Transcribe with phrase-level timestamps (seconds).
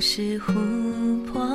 [0.00, 1.46] 是琥珀，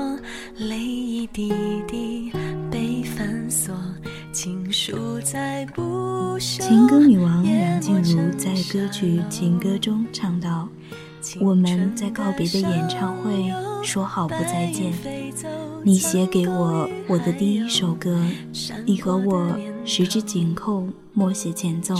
[0.55, 1.51] 泪一滴
[1.87, 2.31] 滴
[2.69, 3.75] 被反锁，
[4.31, 6.61] 情书在不朽。
[6.61, 10.69] 情歌女王梁静茹在歌曲《情歌》中唱道
[11.41, 13.51] ：“我们在告别的演唱会
[13.83, 14.93] 说好不再见，
[15.83, 18.23] 你写给我我的第一首歌，
[18.85, 21.95] 你和我十指紧扣，默写前奏。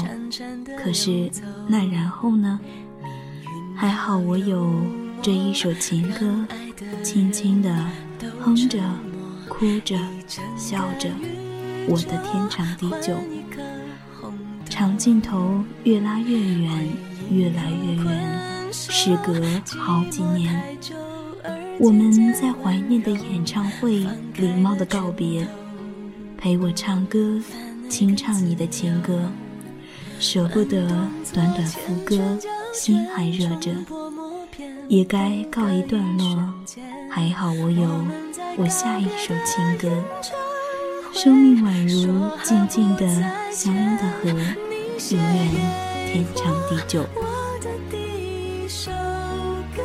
[0.77, 1.27] 可是
[1.67, 2.59] 那然后呢？
[3.75, 4.70] 还好我有。”
[5.25, 6.45] 这一首情歌，
[7.02, 7.75] 轻轻地
[8.39, 8.77] 哼着，
[9.49, 9.98] 哭着，
[10.55, 11.09] 笑着，
[11.88, 13.15] 我的天长地久。
[14.70, 16.87] 长镜头越拉越远，
[17.31, 19.34] 越来越远，时隔
[19.79, 20.63] 好几年，
[21.79, 25.48] 我们在怀念的演唱会，礼貌的告别，
[26.37, 27.41] 陪我唱歌，
[27.90, 29.27] 轻唱你的情歌，
[30.20, 30.87] 舍不得
[31.34, 32.15] 短短副歌，
[32.76, 33.71] 心还热着。
[34.87, 36.54] 也该告一段落，
[37.09, 37.90] 还好我有
[38.57, 39.90] 我下一首情歌。
[41.13, 43.07] 生命宛如静静的
[43.49, 45.49] 相拥的河，永远
[46.12, 47.05] 天长地久。
[47.15, 48.91] 我的第一首
[49.76, 49.81] 歌，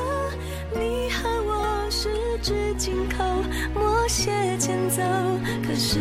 [0.75, 2.11] 你和我十
[2.43, 3.25] 指紧扣，
[3.73, 5.03] 默写前奏。
[5.67, 6.01] 可是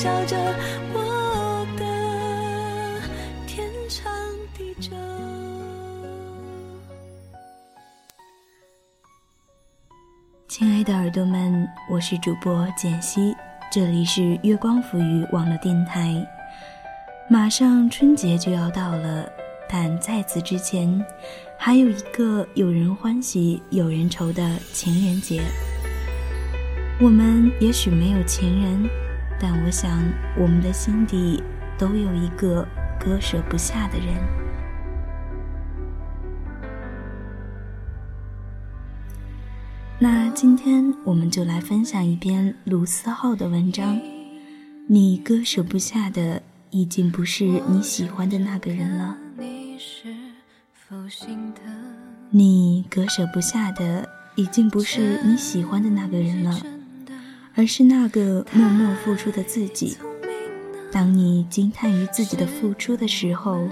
[0.00, 0.34] 笑着，
[0.94, 3.02] 我的
[3.46, 4.10] 天长
[4.56, 4.90] 地久。
[10.48, 13.36] 亲爱的耳朵们，我是主播简溪，
[13.70, 16.26] 这里是月光浮语网络电台。
[17.28, 19.30] 马上春节就要到了，
[19.68, 21.04] 但在此之前，
[21.58, 25.42] 还有一个有人欢喜有人愁的情人节。
[26.98, 28.88] 我们也许没有情人，
[29.40, 30.02] 但我想
[30.36, 31.42] 我们的心底
[31.78, 32.68] 都有一个
[33.00, 34.14] 割舍不下的人。
[39.98, 43.98] 那今天我们就来分享一篇卢思浩的文章。
[44.86, 49.16] 你割舍不下的，已经不是你喜欢的那个人了。
[52.30, 56.79] 你割舍不下的，已经不是你喜欢的那个人了。
[57.54, 59.96] 而是那个默默付出的自己。
[60.92, 63.68] 当你惊叹于自己的付出的时候，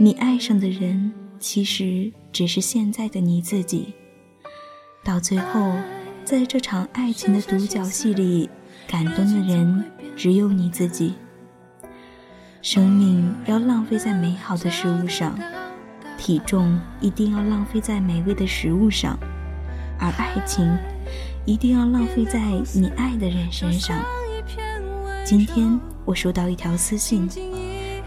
[0.00, 3.94] 你爱上的人其实只是现在的你自己。
[5.04, 5.72] 到最后，
[6.24, 8.50] 在这场爱情的独角戏里，
[8.88, 9.84] 感动的人
[10.16, 11.14] 只有你自己。
[12.60, 15.38] 生命要浪费在美好的事物上，
[16.18, 19.16] 体重一定要浪费在美味的食物上，
[19.98, 20.68] 而爱情。
[21.48, 22.38] 一定要浪费在
[22.74, 23.98] 你爱的人身上。
[25.24, 27.26] 今天我收到一条私信，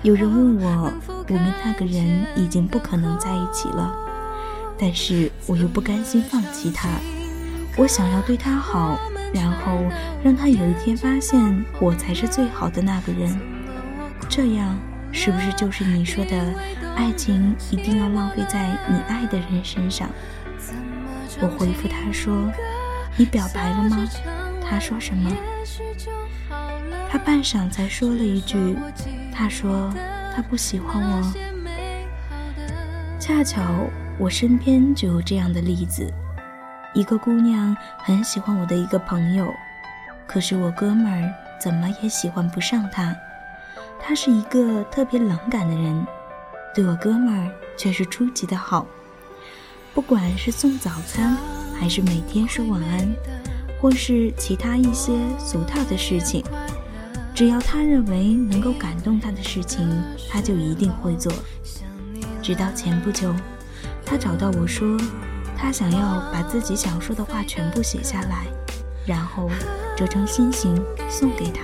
[0.03, 0.93] 有人问我，
[1.27, 3.95] 我们那个人已经不可能在一起了，
[4.77, 6.87] 但是我又不甘心放弃他，
[7.77, 8.95] 我想要对他好，
[9.33, 9.71] 然后
[10.23, 13.41] 让他有一天发现我才是最好的那个人。
[14.29, 14.77] 这样
[15.11, 16.53] 是不是就是你说的，
[16.95, 20.07] 爱情一定要浪费在你爱的人身上？
[21.41, 22.31] 我回复他说。
[23.21, 24.09] 你表白了吗？
[24.67, 25.31] 他说什么？
[27.07, 28.75] 他半晌才说了一句
[29.31, 29.93] ：“他说
[30.35, 31.33] 他不喜欢我。”
[33.21, 33.61] 恰巧
[34.17, 36.11] 我身边就有这样的例子：
[36.95, 39.53] 一个姑娘很喜欢我的一个朋友，
[40.25, 43.15] 可是我哥们儿怎么也喜欢不上她。
[43.99, 46.07] 他是一个特别冷感的人，
[46.73, 48.87] 对我哥们儿却是出奇的好，
[49.93, 51.37] 不管是送早餐。
[51.81, 53.11] 还是每天说晚安，
[53.81, 56.43] 或是其他一些俗套的事情，
[57.33, 59.89] 只要他认为能够感动他的事情，
[60.29, 61.33] 他就一定会做。
[62.39, 63.33] 直到前不久，
[64.05, 64.95] 他找到我说，
[65.57, 68.45] 他想要把自己想说的话全部写下来，
[69.03, 69.49] 然后
[69.97, 70.79] 折成心形
[71.09, 71.63] 送给他。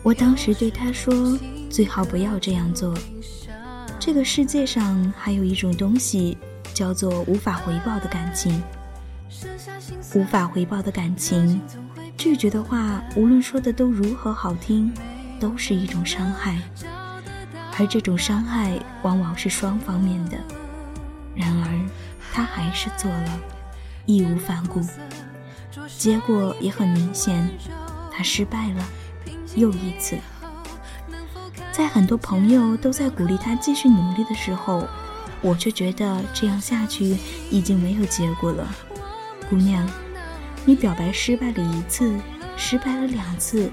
[0.00, 1.36] 我当时对他说，
[1.68, 2.94] 最好不要这样做。
[3.98, 6.38] 这个世界上还有一种东西。
[6.80, 8.62] 叫做无法回报的感情，
[10.14, 11.60] 无法回报的感情，
[12.16, 14.90] 拒绝的话，无论说的都如何好听，
[15.38, 16.58] 都是一种伤害，
[17.78, 20.38] 而这种伤害往往是双方面的。
[21.34, 21.86] 然而，
[22.32, 23.40] 他还是做了，
[24.06, 24.80] 义无反顾，
[25.98, 27.46] 结果也很明显，
[28.10, 28.82] 他失败了，
[29.54, 30.16] 又一次。
[31.72, 34.88] 在很多朋友都在鼓励他继续努力的时候。
[35.42, 37.16] 我却觉得这样下去
[37.50, 38.68] 已经没有结果了，
[39.48, 39.88] 姑娘，
[40.64, 42.14] 你表白失败了一次，
[42.56, 43.70] 失败了两次，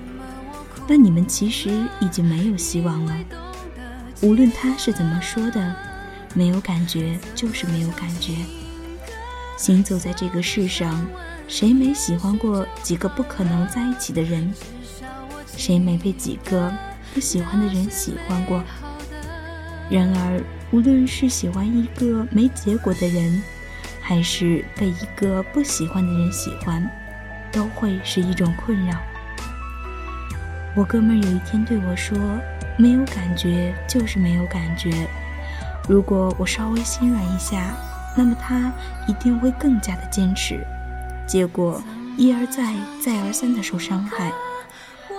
[0.87, 1.69] 那你们其实
[1.99, 3.13] 已经没有希望了。
[4.21, 5.75] 无论他是怎么说的，
[6.33, 8.33] 没有感觉就是没有感觉。
[9.57, 11.05] 行走在这个世上，
[11.47, 14.53] 谁没喜欢过几个不可能在一起的人？
[15.57, 16.71] 谁没被几个
[17.13, 18.63] 不喜欢的人喜欢过？
[19.89, 23.41] 然而，无论是喜欢一个没结果的人，
[24.01, 26.87] 还是被一个不喜欢的人喜欢。
[27.49, 28.93] 都会是一种困扰。
[30.75, 32.15] 我哥们儿有一天对我说
[32.77, 35.07] ：“没有感觉就是没有感觉。
[35.87, 37.73] 如果我稍微心软一下，
[38.15, 38.71] 那么他
[39.07, 40.59] 一定会更加的坚持。
[41.25, 41.81] 结果
[42.17, 44.31] 一而再、再而三的受伤害，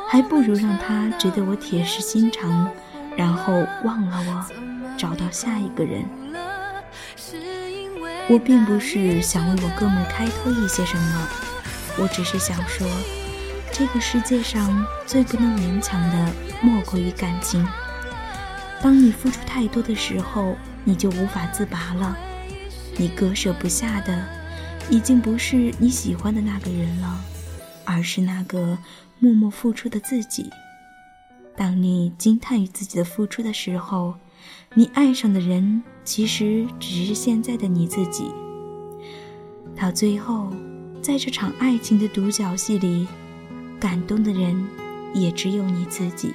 [0.09, 2.71] 还不如让他觉得我铁石心肠，
[3.17, 4.47] 然后忘了我，
[4.99, 6.05] 找到下一个人。
[8.29, 11.29] 我并不是想为我哥们开脱一些什么。”
[12.00, 12.87] 我只是想说，
[13.73, 17.67] 这个世界上最不能勉强的莫过于感情。
[18.81, 20.55] 当你付出太多的时候，
[20.85, 22.17] 你就无法自拔了。
[22.97, 24.25] 你割舍不下的，
[24.89, 27.21] 已经不是你喜欢的那个人了，
[27.85, 28.79] 而是那个
[29.19, 30.51] 默默付出的自己。
[31.56, 34.15] 当你惊叹于自己的付出的时候，
[34.75, 38.31] 你爱上的人其实只是现在的你自己。
[39.77, 40.53] 到最后。
[41.00, 43.06] 在这场爱情的独角戏里，
[43.79, 44.67] 感动的人
[45.15, 46.35] 也只有你自己。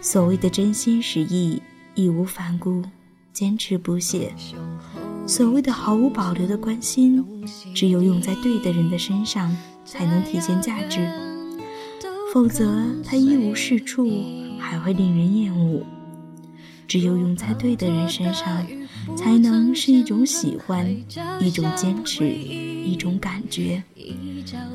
[0.00, 1.60] 所谓的真心实意、
[1.94, 2.82] 义无反顾、
[3.32, 4.32] 坚持不懈，
[5.26, 7.22] 所谓的毫无保留的关心，
[7.74, 9.54] 只有用在对的人的身上
[9.84, 11.06] 才能体现价值，
[12.32, 14.08] 否则它一无是处，
[14.58, 15.84] 还会令人厌恶。
[16.86, 18.66] 只有用在对的人身上，
[19.16, 20.86] 才能是一种喜欢，
[21.40, 22.24] 一种坚持。
[22.84, 23.82] 一种感觉，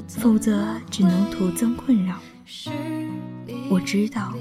[0.07, 2.19] 否则只能徒增困扰。
[3.69, 4.33] 我知道，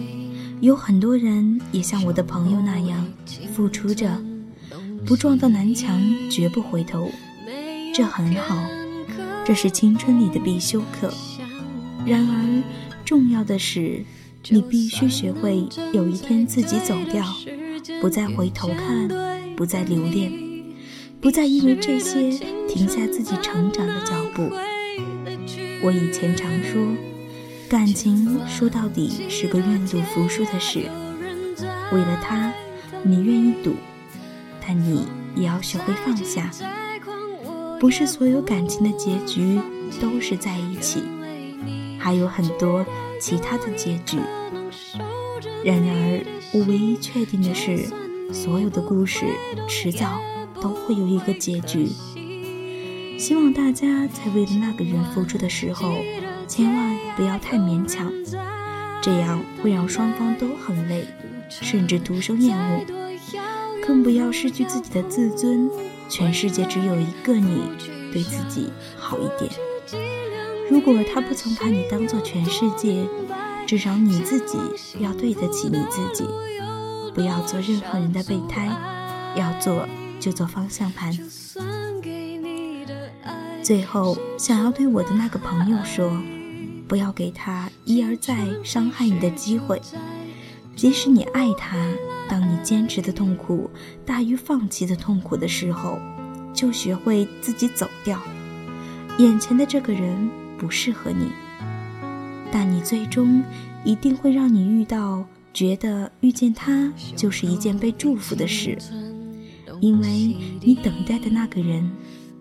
[0.63, 3.07] 有很多人也像我的朋友那样
[3.53, 4.11] 付出着，
[5.05, 6.01] 不撞到南墙
[6.31, 7.11] 绝不回头，
[7.95, 8.59] 这很好，
[9.45, 11.13] 这是青春里的必修课。
[12.07, 12.63] 然而，
[13.05, 14.03] 重要的是，
[14.51, 17.25] 你必须学会有一天自己走掉，
[18.01, 19.09] 不再回头看，
[19.57, 20.33] 不再留恋。
[21.21, 22.31] 不再因为这些
[22.69, 24.51] 停下自己成长的脚步。
[25.83, 26.81] 我以前常说，
[27.69, 30.89] 感情说到底是个愿赌服输的事。
[31.93, 32.53] 为了他，
[33.03, 33.75] 你愿意赌，
[34.65, 36.51] 但你也要学会放下。
[37.81, 39.61] 不是所有感情的结局
[40.01, 41.03] 都是在一起，
[41.99, 42.87] 还有很多
[43.21, 44.19] 其他的结局。
[45.65, 47.89] 然而，我唯一确定的是，
[48.33, 49.27] 所有的故事
[49.69, 50.21] 迟早。
[50.61, 51.87] 都会有一个结局。
[53.17, 55.95] 希望大家在为了那个人付出的时候，
[56.49, 58.13] 千万不要太勉强，
[59.01, 61.07] 这样会让双方都很累，
[61.49, 62.85] 甚至徒生厌恶。
[63.87, 65.71] 更不要失去自己的自尊。
[66.09, 67.63] 全世界只有一个你，
[68.13, 69.53] 对自己好一点。
[70.71, 73.07] 如果他不曾把你当做全世界，
[73.67, 74.59] 至少你自己
[75.01, 76.25] 要对得起你自己。
[77.15, 78.69] 不要做任何人的备胎，
[79.37, 79.87] 要做。
[80.21, 81.17] 就做方向盘。
[83.63, 86.11] 最后，想要对我的那个朋友说，
[86.89, 89.81] 不要给他一而再伤害你的机会。
[90.75, 91.77] 即使你爱他，
[92.29, 93.71] 当你坚持的痛苦
[94.05, 96.01] 大于放弃的痛苦的时候，
[96.53, 98.21] 就学会自己走掉。
[99.19, 101.29] 眼前的这个人不适合你，
[102.51, 103.43] 但你最终
[103.85, 105.25] 一定会让你遇到，
[105.55, 108.77] 觉得遇见他就是一件被祝福的事。
[109.81, 111.89] 因为你等待的那个人，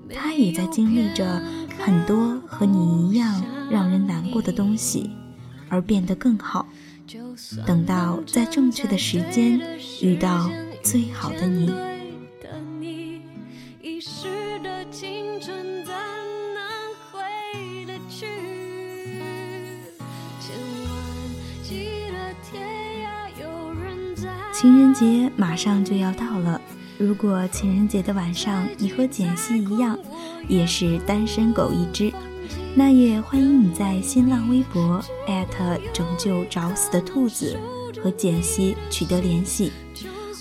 [0.09, 1.39] 他也在经历着
[1.77, 5.12] 很多和你一样让人难过的东西，
[5.69, 6.67] 而变得更好。
[7.65, 9.62] 等到在正确的时间
[10.01, 10.50] 遇到
[10.81, 11.71] 最好的你。
[24.59, 26.59] 情人节马上就要到了。
[26.97, 29.95] 如果情人节的晚上你和简溪一样，
[30.47, 32.11] 也是单身狗一只，
[32.73, 34.99] 那也欢迎你在新浪微博
[35.93, 37.55] 拯救找死的兔子
[38.03, 39.71] 和简溪取得联系，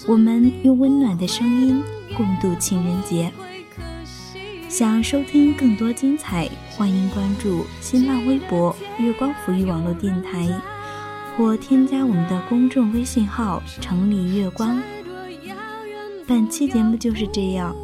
[0.09, 1.83] 我们用温暖的声音
[2.17, 3.31] 共度情人节。
[4.67, 10.49] 想收听更多精彩，欢迎关注新浪微博月光抚育网络电台，
[11.37, 14.81] 或添加我们的公众微信号城里月光。
[16.27, 17.77] 本期节目就是这样，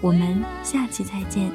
[0.00, 1.52] 我们下期再见。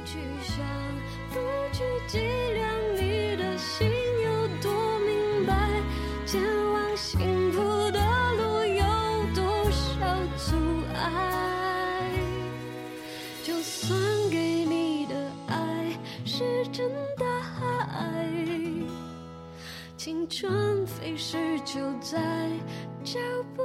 [21.23, 22.17] 是就在
[23.03, 23.19] 脚
[23.55, 23.61] 步